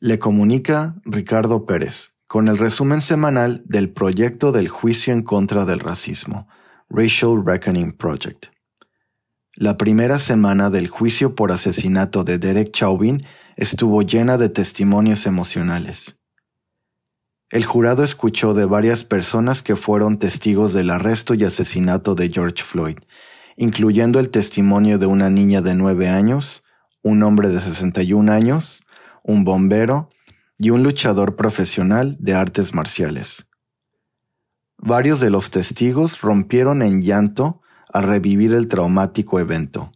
Le 0.00 0.20
comunica 0.20 0.94
Ricardo 1.04 1.66
Pérez 1.66 2.10
con 2.28 2.46
el 2.46 2.56
resumen 2.56 3.00
semanal 3.00 3.64
del 3.64 3.90
proyecto 3.90 4.52
del 4.52 4.68
juicio 4.68 5.12
en 5.12 5.22
contra 5.22 5.64
del 5.64 5.80
racismo, 5.80 6.46
Racial 6.88 7.42
Reckoning 7.44 7.90
Project. 7.90 8.46
La 9.56 9.76
primera 9.76 10.20
semana 10.20 10.70
del 10.70 10.86
juicio 10.86 11.34
por 11.34 11.50
asesinato 11.50 12.22
de 12.22 12.38
Derek 12.38 12.70
Chauvin 12.70 13.24
estuvo 13.56 14.02
llena 14.02 14.38
de 14.38 14.48
testimonios 14.48 15.26
emocionales. 15.26 16.20
El 17.50 17.64
jurado 17.64 18.04
escuchó 18.04 18.54
de 18.54 18.66
varias 18.66 19.02
personas 19.02 19.64
que 19.64 19.74
fueron 19.74 20.20
testigos 20.20 20.72
del 20.72 20.90
arresto 20.90 21.34
y 21.34 21.42
asesinato 21.42 22.14
de 22.14 22.28
George 22.28 22.62
Floyd, 22.62 22.98
incluyendo 23.56 24.20
el 24.20 24.30
testimonio 24.30 25.00
de 25.00 25.06
una 25.06 25.28
niña 25.28 25.60
de 25.60 25.74
nueve 25.74 26.08
años, 26.08 26.62
un 27.02 27.24
hombre 27.24 27.48
de 27.48 27.60
61 27.60 28.30
años, 28.30 28.82
un 29.28 29.44
bombero 29.44 30.08
y 30.56 30.70
un 30.70 30.82
luchador 30.82 31.36
profesional 31.36 32.16
de 32.18 32.34
artes 32.34 32.74
marciales. 32.74 33.46
Varios 34.78 35.20
de 35.20 35.28
los 35.28 35.50
testigos 35.50 36.22
rompieron 36.22 36.80
en 36.82 37.02
llanto 37.02 37.60
a 37.92 38.00
revivir 38.00 38.54
el 38.54 38.68
traumático 38.68 39.38
evento. 39.38 39.92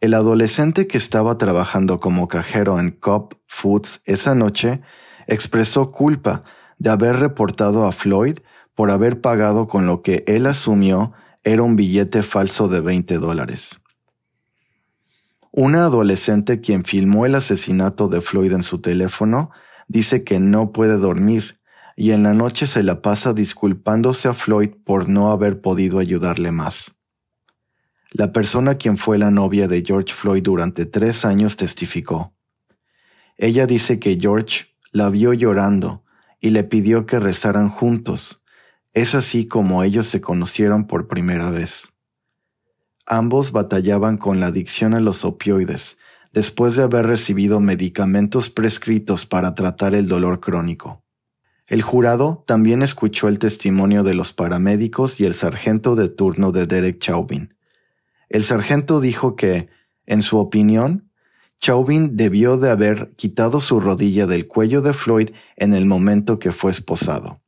El 0.00 0.14
adolescente 0.14 0.86
que 0.86 0.96
estaba 0.96 1.38
trabajando 1.38 1.98
como 1.98 2.28
cajero 2.28 2.78
en 2.78 2.92
Cop 2.92 3.34
Foods 3.48 4.00
esa 4.04 4.36
noche 4.36 4.80
expresó 5.26 5.90
culpa 5.90 6.44
de 6.78 6.90
haber 6.90 7.16
reportado 7.16 7.84
a 7.84 7.92
Floyd 7.92 8.38
por 8.76 8.92
haber 8.92 9.20
pagado 9.20 9.66
con 9.66 9.86
lo 9.86 10.02
que 10.02 10.22
él 10.28 10.46
asumió 10.46 11.12
era 11.42 11.62
un 11.64 11.74
billete 11.74 12.22
falso 12.22 12.68
de 12.68 12.80
20 12.80 13.18
dólares. 13.18 13.81
Una 15.54 15.84
adolescente 15.84 16.62
quien 16.62 16.82
filmó 16.82 17.26
el 17.26 17.34
asesinato 17.34 18.08
de 18.08 18.22
Floyd 18.22 18.52
en 18.52 18.62
su 18.62 18.80
teléfono 18.80 19.50
dice 19.86 20.24
que 20.24 20.40
no 20.40 20.72
puede 20.72 20.96
dormir 20.96 21.60
y 21.94 22.12
en 22.12 22.22
la 22.22 22.32
noche 22.32 22.66
se 22.66 22.82
la 22.82 23.02
pasa 23.02 23.34
disculpándose 23.34 24.28
a 24.28 24.34
Floyd 24.34 24.70
por 24.82 25.10
no 25.10 25.30
haber 25.30 25.60
podido 25.60 25.98
ayudarle 25.98 26.52
más. 26.52 26.94
La 28.12 28.32
persona 28.32 28.76
quien 28.76 28.96
fue 28.96 29.18
la 29.18 29.30
novia 29.30 29.68
de 29.68 29.84
George 29.86 30.14
Floyd 30.14 30.42
durante 30.42 30.86
tres 30.86 31.26
años 31.26 31.58
testificó. 31.58 32.32
Ella 33.36 33.66
dice 33.66 33.98
que 33.98 34.18
George 34.18 34.74
la 34.90 35.10
vio 35.10 35.34
llorando 35.34 36.02
y 36.40 36.48
le 36.48 36.64
pidió 36.64 37.04
que 37.04 37.20
rezaran 37.20 37.68
juntos. 37.68 38.40
Es 38.94 39.14
así 39.14 39.46
como 39.46 39.82
ellos 39.82 40.08
se 40.08 40.22
conocieron 40.22 40.86
por 40.86 41.08
primera 41.08 41.50
vez. 41.50 41.91
Ambos 43.12 43.52
batallaban 43.52 44.16
con 44.16 44.40
la 44.40 44.46
adicción 44.46 44.94
a 44.94 45.00
los 45.00 45.26
opioides 45.26 45.98
después 46.32 46.76
de 46.76 46.84
haber 46.84 47.04
recibido 47.06 47.60
medicamentos 47.60 48.48
prescritos 48.48 49.26
para 49.26 49.54
tratar 49.54 49.94
el 49.94 50.08
dolor 50.08 50.40
crónico. 50.40 51.04
El 51.66 51.82
jurado 51.82 52.42
también 52.46 52.80
escuchó 52.80 53.28
el 53.28 53.38
testimonio 53.38 54.02
de 54.02 54.14
los 54.14 54.32
paramédicos 54.32 55.20
y 55.20 55.26
el 55.26 55.34
sargento 55.34 55.94
de 55.94 56.08
turno 56.08 56.52
de 56.52 56.66
Derek 56.66 57.00
Chauvin. 57.00 57.54
El 58.30 58.44
sargento 58.44 58.98
dijo 58.98 59.36
que, 59.36 59.68
en 60.06 60.22
su 60.22 60.38
opinión, 60.38 61.10
Chauvin 61.60 62.16
debió 62.16 62.56
de 62.56 62.70
haber 62.70 63.12
quitado 63.16 63.60
su 63.60 63.78
rodilla 63.78 64.26
del 64.26 64.46
cuello 64.46 64.80
de 64.80 64.94
Floyd 64.94 65.32
en 65.56 65.74
el 65.74 65.84
momento 65.84 66.38
que 66.38 66.50
fue 66.50 66.70
esposado. 66.70 67.42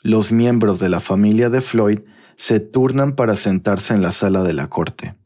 Los 0.00 0.32
miembros 0.32 0.80
de 0.80 0.88
la 0.88 1.00
familia 1.00 1.50
de 1.50 1.60
Floyd 1.60 1.98
se 2.36 2.60
turnan 2.60 3.16
para 3.16 3.36
sentarse 3.36 3.94
en 3.94 4.02
la 4.02 4.12
sala 4.12 4.42
de 4.42 4.52
la 4.52 4.68
corte. 4.68 5.16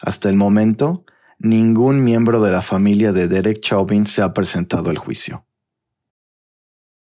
Hasta 0.00 0.28
el 0.28 0.36
momento, 0.36 1.04
ningún 1.38 2.04
miembro 2.04 2.42
de 2.42 2.52
la 2.52 2.62
familia 2.62 3.12
de 3.12 3.28
Derek 3.28 3.60
Chauvin 3.60 4.06
se 4.06 4.22
ha 4.22 4.32
presentado 4.32 4.90
al 4.90 4.98
juicio. 4.98 5.44